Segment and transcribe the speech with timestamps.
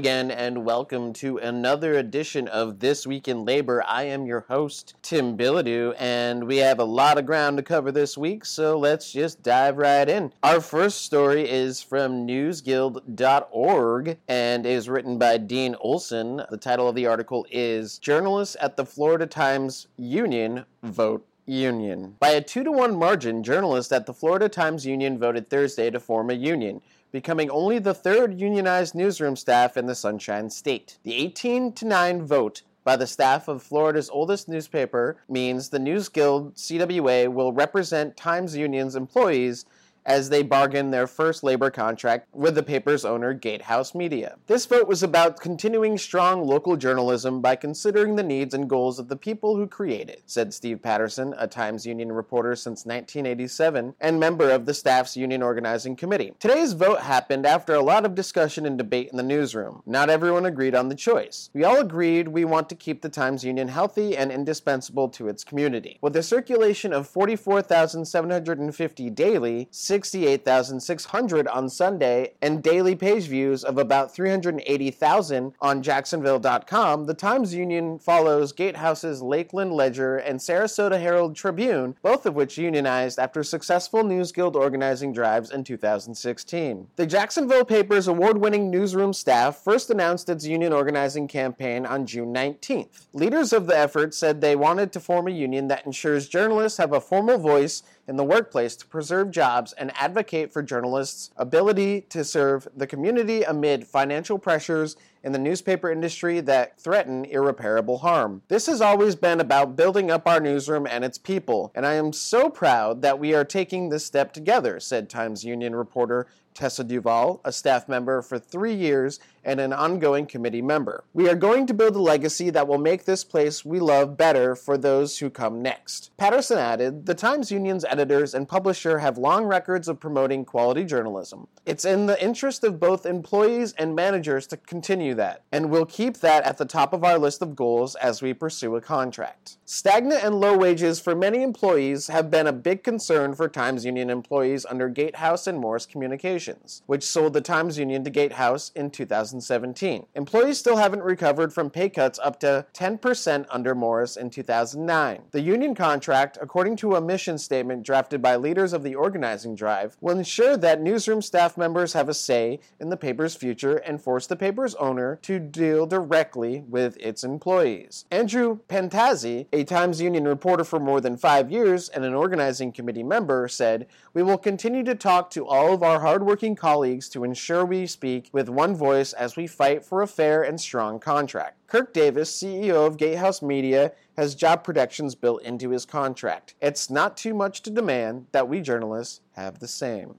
[0.00, 3.84] again, and welcome to another edition of This Week in Labor.
[3.86, 7.92] I am your host, Tim Bilodeau, and we have a lot of ground to cover
[7.92, 10.32] this week, so let's just dive right in.
[10.42, 16.44] Our first story is from newsguild.org and is written by Dean Olson.
[16.48, 22.16] The title of the article is Journalists at the Florida Times Union Vote Union.
[22.20, 26.00] By a 2 to 1 margin, journalists at the Florida Times Union voted Thursday to
[26.00, 26.80] form a union
[27.12, 30.98] becoming only the third unionized newsroom staff in the Sunshine State.
[31.02, 36.08] The 18 to 9 vote by the staff of Florida's oldest newspaper means the News
[36.08, 39.64] Guild CWA will represent Times Union's employees
[40.06, 44.36] as they bargain their first labor contract with the paper's owner, Gatehouse Media.
[44.46, 49.08] This vote was about continuing strong local journalism by considering the needs and goals of
[49.08, 54.20] the people who create it, said Steve Patterson, a Times Union reporter since 1987 and
[54.20, 56.32] member of the staff's union organizing committee.
[56.38, 59.82] Today's vote happened after a lot of discussion and debate in the newsroom.
[59.86, 61.50] Not everyone agreed on the choice.
[61.52, 65.44] We all agreed we want to keep the Times Union healthy and indispensable to its
[65.44, 65.98] community.
[66.00, 74.14] With a circulation of 44,750 daily, 68,600 on Sunday, and daily page views of about
[74.14, 82.24] 380,000 on Jacksonville.com, the Times Union follows Gatehouse's Lakeland Ledger and Sarasota Herald Tribune, both
[82.24, 86.86] of which unionized after successful News Guild organizing drives in 2016.
[86.94, 92.32] The Jacksonville paper's award winning newsroom staff first announced its union organizing campaign on June
[92.32, 93.06] 19th.
[93.12, 96.92] Leaders of the effort said they wanted to form a union that ensures journalists have
[96.92, 102.24] a formal voice in the workplace to preserve jobs and advocate for journalists' ability to
[102.24, 108.42] serve the community amid financial pressures in the newspaper industry that threaten irreparable harm.
[108.48, 112.12] This has always been about building up our newsroom and its people, and I am
[112.12, 117.40] so proud that we are taking this step together, said Times Union reporter Tessa Duvall,
[117.44, 121.04] a staff member for three years and an ongoing committee member.
[121.12, 124.54] We are going to build a legacy that will make this place we love better
[124.54, 126.10] for those who come next.
[126.16, 131.48] Patterson added The Times Union's editors and publisher have long records of promoting quality journalism.
[131.64, 136.18] It's in the interest of both employees and managers to continue that, and we'll keep
[136.18, 139.56] that at the top of our list of goals as we pursue a contract.
[139.64, 144.10] Stagnant and low wages for many employees have been a big concern for Times Union
[144.10, 149.29] employees under Gatehouse and Morris Communications, which sold the Times Union to Gatehouse in 2000.
[149.30, 150.06] 2017.
[150.14, 155.22] Employees still haven't recovered from pay cuts up to 10% under Morris in 2009.
[155.30, 159.96] The union contract, according to a mission statement drafted by leaders of the organizing drive,
[160.00, 164.26] will ensure that newsroom staff members have a say in the paper's future and force
[164.26, 168.04] the paper's owner to deal directly with its employees.
[168.10, 173.02] Andrew Pantazi, a Times Union reporter for more than five years and an organizing committee
[173.02, 177.64] member, said, We will continue to talk to all of our hardworking colleagues to ensure
[177.64, 181.58] we speak with one voice as we fight for a fair and strong contract.
[181.66, 186.54] Kirk Davis, CEO of Gatehouse Media, has job protections built into his contract.
[186.62, 190.14] It's not too much to demand that we journalists have the same.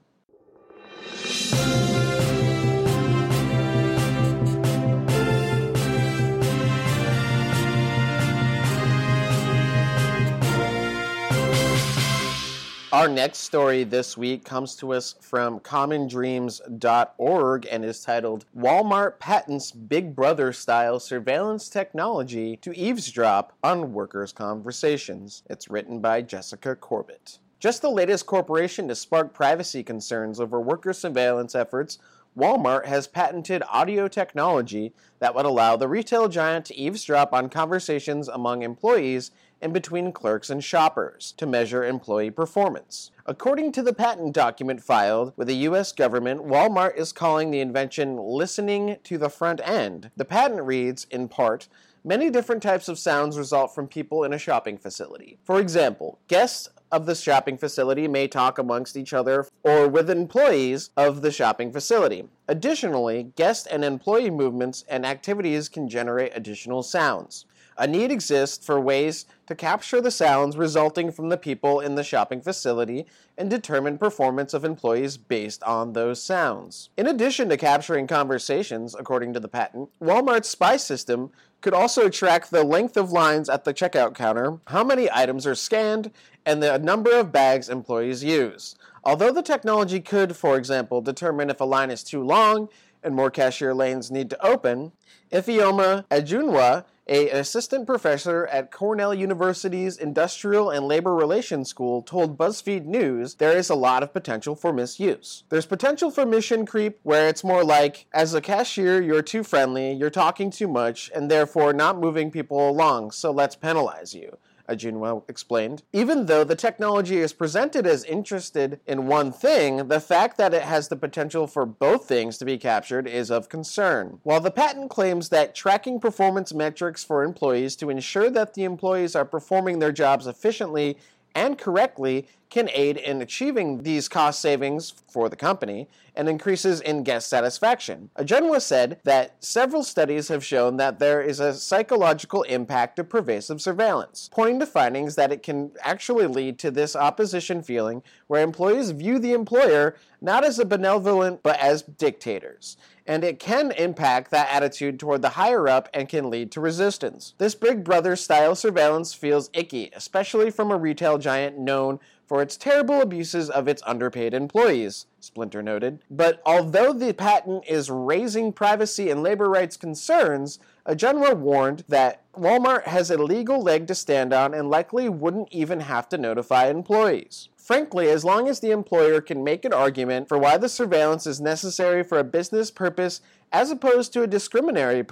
[12.92, 19.72] Our next story this week comes to us from commondreams.org and is titled Walmart Patents
[19.72, 25.42] Big Brother Style Surveillance Technology to Eavesdrop on Workers' Conversations.
[25.48, 27.38] It's written by Jessica Corbett.
[27.60, 31.98] Just the latest corporation to spark privacy concerns over worker surveillance efforts
[32.36, 38.26] Walmart has patented audio technology that would allow the retail giant to eavesdrop on conversations
[38.26, 43.10] among employees and between clerks and shoppers to measure employee performance.
[43.26, 45.92] According to the patent document filed with the U.S.
[45.92, 50.10] government, Walmart is calling the invention listening to the front end.
[50.16, 51.68] The patent reads, in part,
[52.04, 55.38] Many different types of sounds result from people in a shopping facility.
[55.44, 60.90] For example, guests of the shopping facility may talk amongst each other or with employees
[60.96, 62.28] of the shopping facility.
[62.46, 67.46] Additionally, guest and employee movements and activities can generate additional sounds.
[67.82, 72.04] A need exists for ways to capture the sounds resulting from the people in the
[72.04, 73.06] shopping facility
[73.36, 76.90] and determine performance of employees based on those sounds.
[76.96, 82.46] In addition to capturing conversations, according to the patent, Walmart's spy system could also track
[82.46, 86.12] the length of lines at the checkout counter, how many items are scanned,
[86.46, 88.76] and the number of bags employees use.
[89.02, 92.68] Although the technology could, for example, determine if a line is too long
[93.02, 94.92] and more cashier lanes need to open,
[95.32, 102.84] Ifeoma Ajunwa, a assistant professor at Cornell University's Industrial and Labor Relations School told BuzzFeed
[102.84, 105.44] News there is a lot of potential for misuse.
[105.48, 109.92] There's potential for mission creep where it's more like, as a cashier, you're too friendly,
[109.92, 114.38] you're talking too much, and therefore not moving people along, so let's penalize you.
[114.68, 115.82] Ajunwa explained.
[115.92, 120.62] Even though the technology is presented as interested in one thing, the fact that it
[120.62, 124.20] has the potential for both things to be captured is of concern.
[124.22, 129.14] While the patent claims that tracking performance metrics for employees to ensure that the employees
[129.16, 130.96] are performing their jobs efficiently
[131.34, 137.02] and correctly can aid in achieving these cost savings for the company and increases in
[137.02, 138.10] guest satisfaction.
[138.18, 143.62] Ajunwa said that several studies have shown that there is a psychological impact of pervasive
[143.62, 148.90] surveillance, pointing to findings that it can actually lead to this opposition feeling where employees
[148.90, 152.76] view the employer not as a benevolent but as dictators
[153.06, 157.34] and it can impact that attitude toward the higher up and can lead to resistance.
[157.38, 161.98] This Big Brother style surveillance feels icky, especially from a retail giant known
[162.32, 165.98] for its terrible abuses of its underpaid employees, Splinter noted.
[166.10, 170.58] But although the patent is raising privacy and labor rights concerns,
[170.88, 175.80] Ajunwa warned that Walmart has a legal leg to stand on and likely wouldn't even
[175.80, 177.50] have to notify employees.
[177.54, 181.38] Frankly, as long as the employer can make an argument for why the surveillance is
[181.38, 183.20] necessary for a business purpose
[183.52, 185.02] as opposed to a discriminatory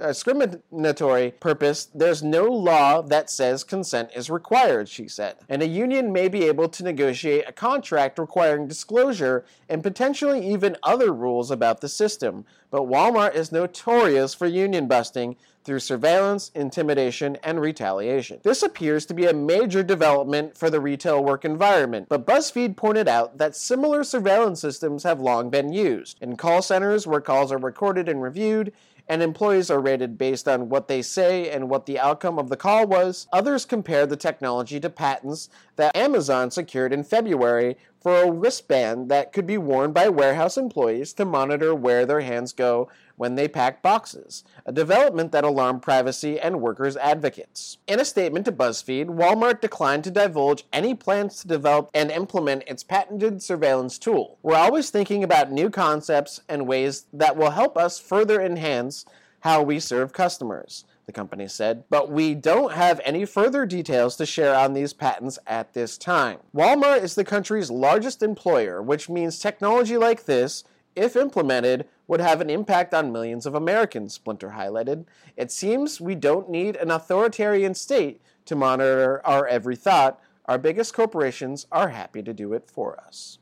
[0.00, 5.36] discriminatory purpose, there's no law that says consent is required, she said.
[5.48, 10.76] And a union may be able to negotiate a contract requiring disclosure and potentially even
[10.82, 12.44] other rules about the system.
[12.70, 18.40] But Walmart is notorious for union busting through surveillance, intimidation, and retaliation.
[18.42, 23.06] This appears to be a major development for the retail work environment, but BuzzFeed pointed
[23.06, 27.58] out that similar surveillance systems have long been used in call centers where calls are
[27.58, 28.72] recorded and reviewed,
[29.08, 32.56] and employees are rated based on what they say and what the outcome of the
[32.56, 33.26] call was.
[33.32, 39.32] Others compare the technology to patents that Amazon secured in February for a wristband that
[39.32, 43.82] could be worn by warehouse employees to monitor where their hands go when they pack
[43.82, 47.78] boxes, a development that alarmed privacy and workers' advocates.
[47.86, 52.62] In a statement to BuzzFeed, Walmart declined to divulge any plans to develop and implement
[52.66, 54.38] its patented surveillance tool.
[54.42, 59.04] We're always thinking about new concepts and ways that will help us further enhance
[59.40, 64.26] how we serve customers the company said, but we don't have any further details to
[64.26, 66.38] share on these patents at this time.
[66.54, 70.64] Walmart is the country's largest employer, which means technology like this,
[70.94, 75.06] if implemented, would have an impact on millions of Americans, Splinter highlighted.
[75.34, 80.20] It seems we don't need an authoritarian state to monitor our every thought.
[80.44, 83.38] Our biggest corporations are happy to do it for us.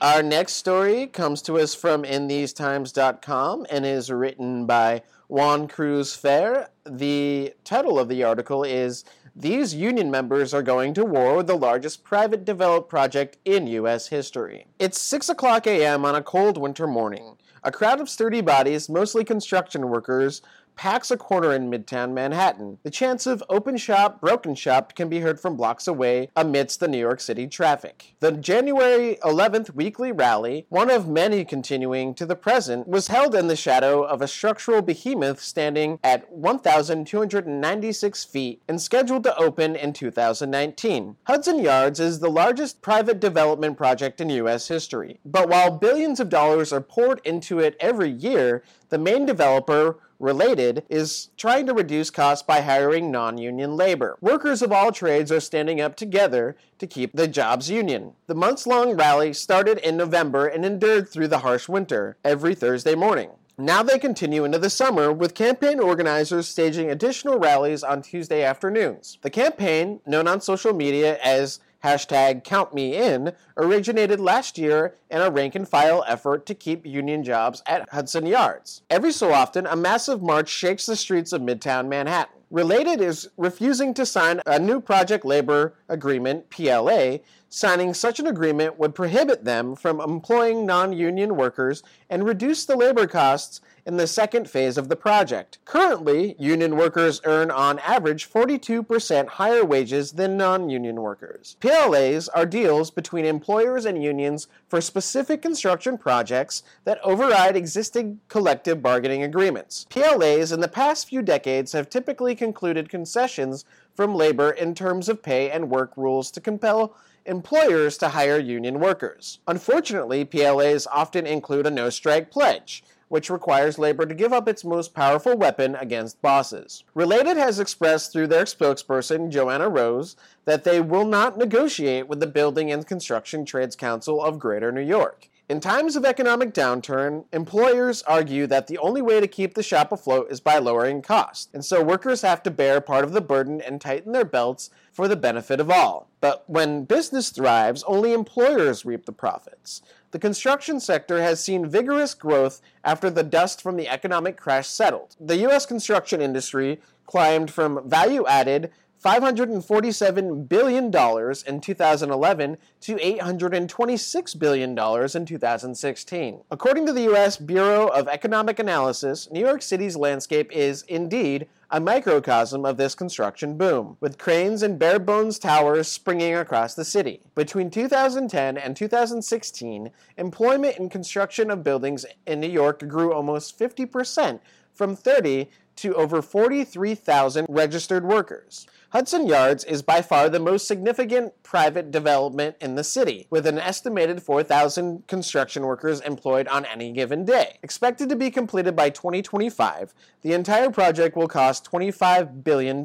[0.00, 6.68] Our next story comes to us from InTheseTimes.com and is written by Juan Cruz Fer.
[6.86, 9.04] The title of the article is
[9.34, 14.06] These Union Members Are Going to War with the Largest Private Developed Project in U.S.
[14.06, 14.68] History.
[14.78, 16.04] It's 6 o'clock a.m.
[16.04, 17.36] on a cold winter morning.
[17.64, 20.42] A crowd of sturdy bodies, mostly construction workers,
[20.78, 22.78] packs a corner in Midtown Manhattan.
[22.84, 26.86] The chants of open shop, broken shop can be heard from blocks away amidst the
[26.86, 28.14] New York City traffic.
[28.20, 33.48] The January 11th weekly rally, one of many continuing to the present, was held in
[33.48, 39.92] the shadow of a structural behemoth standing at 1,296 feet and scheduled to open in
[39.92, 41.16] 2019.
[41.24, 44.68] Hudson Yards is the largest private development project in U.S.
[44.68, 45.18] history.
[45.24, 50.84] But while billions of dollars are poured into it every year, the main developer Related
[50.88, 54.16] is trying to reduce costs by hiring non union labor.
[54.20, 58.14] Workers of all trades are standing up together to keep the jobs union.
[58.26, 62.96] The months long rally started in November and endured through the harsh winter every Thursday
[62.96, 63.30] morning.
[63.56, 69.18] Now they continue into the summer with campaign organizers staging additional rallies on Tuesday afternoons.
[69.22, 75.20] The campaign, known on social media as hashtag count me in, originated last year in
[75.20, 78.82] a rank and file effort to keep union jobs at Hudson Yards.
[78.90, 82.34] Every so often, a massive march shakes the streets of Midtown Manhattan.
[82.50, 87.18] Related is refusing to sign a new project labor agreement, PLA.
[87.50, 92.76] Signing such an agreement would prohibit them from employing non union workers and reduce the
[92.76, 95.56] labor costs in the second phase of the project.
[95.64, 101.56] Currently, union workers earn on average 42% higher wages than non union workers.
[101.60, 108.82] PLAs are deals between employers and unions for specific construction projects that override existing collective
[108.82, 109.86] bargaining agreements.
[109.88, 113.64] PLAs in the past few decades have typically concluded concessions
[113.94, 116.94] from labor in terms of pay and work rules to compel
[117.28, 119.38] employers to hire union workers.
[119.46, 124.64] Unfortunately, PLAs often include a no strike pledge, which requires labor to give up its
[124.64, 126.84] most powerful weapon against bosses.
[126.94, 132.26] Related has expressed through their spokesperson, Joanna Rose, that they will not negotiate with the
[132.26, 135.28] Building and Construction Trades Council of Greater New York.
[135.48, 139.92] In times of economic downturn, employers argue that the only way to keep the shop
[139.92, 143.62] afloat is by lowering costs, and so workers have to bear part of the burden
[143.62, 146.10] and tighten their belts for the benefit of all.
[146.20, 149.80] But when business thrives, only employers reap the profits.
[150.10, 155.16] The construction sector has seen vigorous growth after the dust from the economic crash settled.
[155.18, 155.64] The U.S.
[155.64, 158.70] construction industry climbed from value added
[159.04, 166.40] $547 billion in 2011 to $826 billion in 2016.
[166.50, 167.36] According to the U.S.
[167.36, 173.58] Bureau of Economic Analysis, New York City's landscape is, indeed, a microcosm of this construction
[173.58, 177.20] boom, with cranes and bare bones towers springing across the city.
[177.34, 184.40] Between 2010 and 2016, employment in construction of buildings in New York grew almost 50%,
[184.72, 188.66] from 30 to over 43,000 registered workers.
[188.90, 193.58] Hudson Yards is by far the most significant private development in the city, with an
[193.58, 197.58] estimated 4,000 construction workers employed on any given day.
[197.62, 199.92] Expected to be completed by 2025,
[200.22, 202.82] the entire project will cost $25 billion.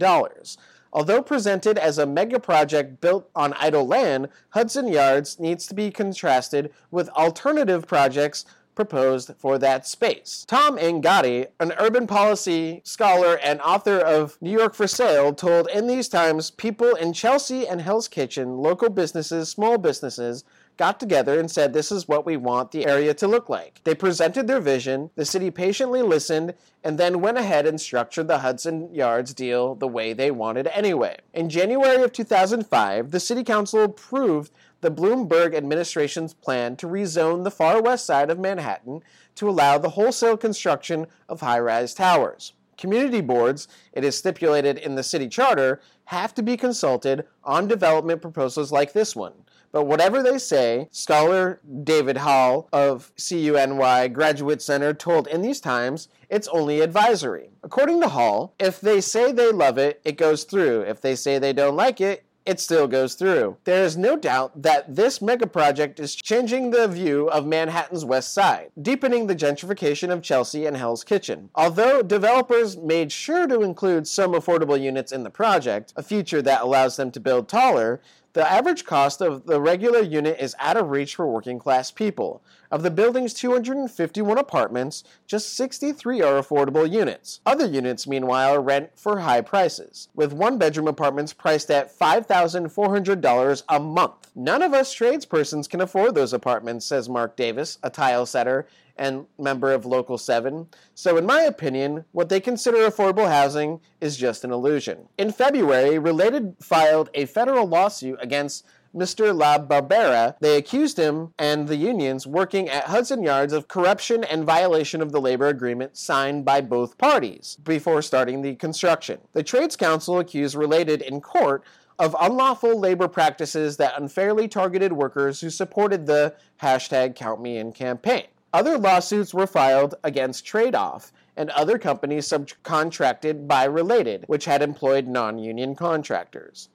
[0.96, 5.90] Although presented as a mega project built on idle land, Hudson Yards needs to be
[5.90, 10.46] contrasted with alternative projects proposed for that space.
[10.48, 15.88] Tom Angotti, an urban policy scholar and author of New York for Sale, told in
[15.88, 20.44] these times people in Chelsea and Hell's Kitchen, local businesses, small businesses,
[20.78, 23.82] got together and said, This is what we want the area to look like.
[23.84, 26.54] They presented their vision, the city patiently listened,
[26.84, 31.18] and then went ahead and structured the Hudson Yards deal the way they wanted anyway.
[31.34, 34.52] In January of 2005, the city council approved
[34.82, 39.02] the Bloomberg administration's plan to rezone the far west side of Manhattan
[39.36, 42.54] to allow the wholesale construction of high rise towers.
[42.78, 48.22] Community boards, it is stipulated in the city charter, have to be consulted on development
[48.22, 49.34] proposals like this one.
[49.74, 56.08] But whatever they say, scholar David Hall of CUNY Graduate Center told in these times
[56.30, 57.50] it's only advisory.
[57.64, 60.82] According to Hall, if they say they love it, it goes through.
[60.82, 63.58] If they say they don't like it, it still goes through.
[63.64, 68.34] There is no doubt that this mega project is changing the view of Manhattan's west
[68.34, 71.50] side, deepening the gentrification of Chelsea and Hell's Kitchen.
[71.56, 76.62] Although developers made sure to include some affordable units in the project, a feature that
[76.62, 78.02] allows them to build taller,
[78.34, 82.42] the average cost of the regular unit is out of reach for working class people.
[82.74, 87.40] Of the building's 251 apartments, just 63 are affordable units.
[87.46, 93.80] Other units, meanwhile, rent for high prices, with one bedroom apartments priced at $5,400 a
[93.80, 94.32] month.
[94.34, 98.66] None of us tradespersons can afford those apartments, says Mark Davis, a tile setter
[98.98, 100.68] and member of Local 7.
[100.96, 105.10] So, in my opinion, what they consider affordable housing is just an illusion.
[105.20, 108.66] In February, Related filed a federal lawsuit against
[108.96, 109.34] Mr.
[109.34, 110.36] LaBarbera.
[110.40, 115.12] They accused him and the unions working at Hudson Yards of corruption and violation of
[115.12, 119.20] the labor agreement signed by both parties before starting the construction.
[119.34, 121.64] The Trades Council accused Related in court
[122.00, 127.72] of unlawful labor practices that unfairly targeted workers who supported the hashtag Count Me In
[127.72, 128.26] campaign.
[128.52, 134.62] Other lawsuits were filed against Trade Off and other companies subcontracted by Related, which had
[134.62, 136.70] employed non union contractors.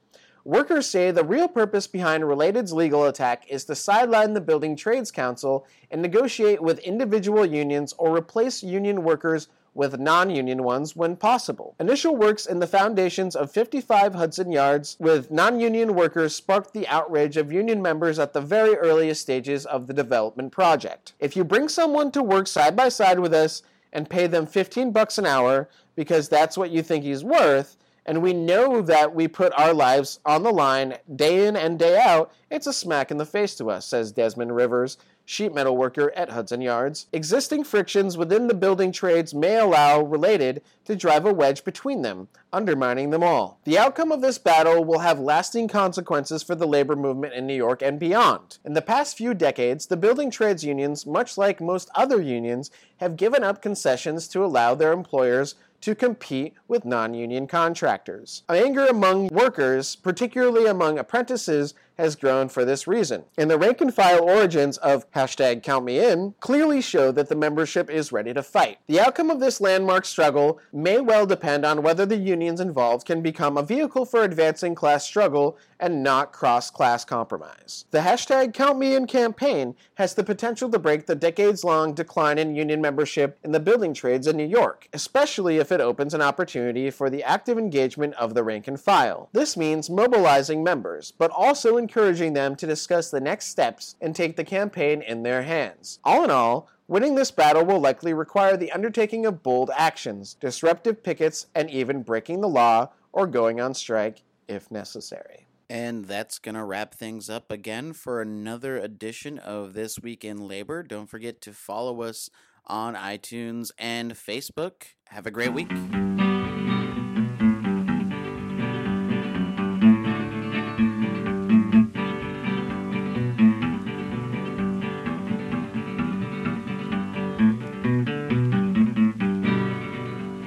[0.49, 5.11] Workers say the real purpose behind Related's legal attack is to sideline the Building Trades
[5.11, 11.17] Council and negotiate with individual unions or replace union workers with non union ones when
[11.17, 11.75] possible.
[11.79, 16.89] Initial works in the foundations of 55 Hudson Yards with non union workers sparked the
[16.89, 21.13] outrage of union members at the very earliest stages of the development project.
[21.21, 23.61] If you bring someone to work side by side with us
[23.93, 27.77] and pay them 15 bucks an hour because that's what you think he's worth,
[28.09, 32.01] and we know that we put our lives on the line day in and day
[32.01, 34.97] out, it's a smack in the face to us, says Desmond Rivers,
[35.27, 37.07] sheet metal worker at Hudson Yards.
[37.13, 42.29] Existing frictions within the building trades may allow Related to drive a wedge between them,
[42.51, 43.61] undermining them all.
[43.65, 47.55] The outcome of this battle will have lasting consequences for the labor movement in New
[47.55, 48.57] York and beyond.
[48.65, 53.17] In the past few decades, the building trades unions, much like most other unions, have
[53.17, 58.43] given up concessions to allow their employers to compete with non union contractors.
[58.49, 63.25] Anger among workers, particularly among apprentices, has grown for this reason.
[63.37, 67.35] And the rank and file origins of hashtag count me in clearly show that the
[67.35, 68.79] membership is ready to fight.
[68.87, 73.21] The outcome of this landmark struggle may well depend on whether the unions involved can
[73.21, 77.85] become a vehicle for advancing class struggle and not cross class compromise.
[77.91, 82.39] The hashtag count me in campaign has the potential to break the decades long decline
[82.39, 86.23] in union membership in the building trades in New York, especially if it opens an
[86.23, 89.29] opportunity for the active engagement of the rank and file.
[89.33, 94.37] This means mobilizing members, but also encouraging them to discuss the next steps and take
[94.37, 96.01] the campaign in their hands.
[96.05, 101.03] All in all, Winning this battle will likely require the undertaking of bold actions, disruptive
[101.03, 105.47] pickets, and even breaking the law or going on strike if necessary.
[105.69, 110.49] And that's going to wrap things up again for another edition of This Week in
[110.49, 110.83] Labor.
[110.83, 112.31] Don't forget to follow us
[112.69, 114.95] on iTunes and Facebook.
[115.09, 115.71] Have a great week.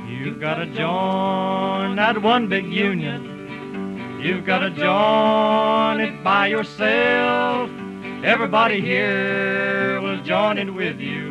[0.08, 4.20] You've got to join that one big union.
[4.22, 7.70] You've got to join it by yourself.
[8.24, 11.31] Everybody here will join it with you.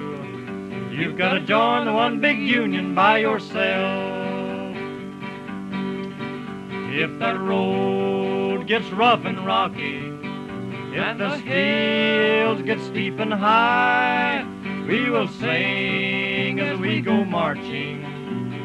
[0.90, 4.76] You've got to join the one big union by yourself.
[6.92, 9.99] If that road gets rough and rocky,
[10.92, 14.44] if the hills get steep and high,
[14.88, 18.02] we will sing as we go marching,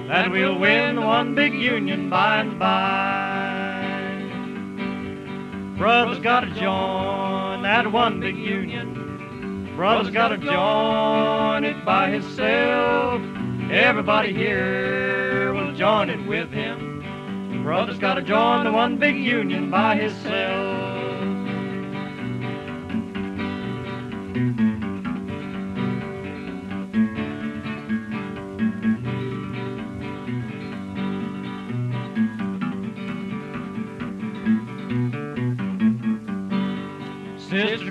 [0.09, 3.75] and we'll win one big union by and by.
[5.77, 9.04] Brothers gotta join that one big union.
[9.75, 13.21] Brothers gotta join it by himself.
[13.69, 17.61] Everybody here will join it with him.
[17.61, 20.84] Brother's gotta join the one big union by himself.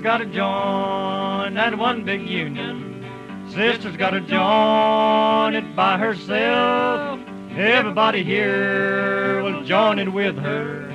[0.05, 3.03] Gotta join that one big union.
[3.49, 7.19] Sister's gotta join it by herself.
[7.57, 10.93] Everybody here will join it with her.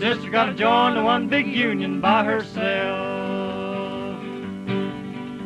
[0.00, 4.20] Sister gotta join the one big union by herself.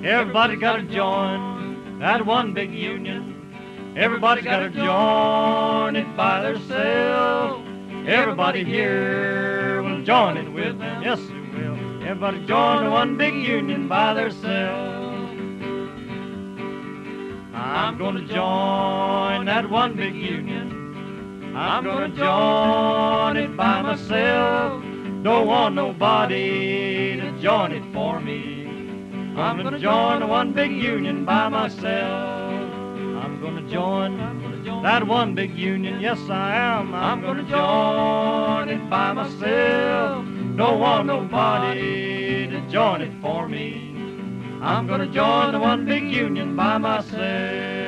[0.02, 3.92] Everybody gotta join that one big union.
[3.98, 7.68] Everybody's gotta join it by themselves.
[8.08, 11.02] Everybody here will join it with them.
[11.02, 11.43] Yes, will.
[12.14, 15.32] Everybody join the one big union by themselves.
[17.52, 21.56] I'm gonna join that one big union.
[21.56, 24.80] I'm gonna join it by myself.
[25.24, 28.68] Don't want nobody to join it for me.
[29.36, 32.72] I'm gonna join the one big union by myself.
[33.24, 36.00] I'm gonna join that one big union.
[36.00, 36.94] Yes, I am.
[36.94, 40.33] I'm gonna join it by myself.
[40.56, 43.92] Don't want nobody to join it for me.
[44.62, 47.83] I'm gonna join the one big union by myself.